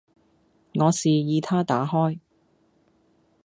[0.73, 2.17] 我示意他打開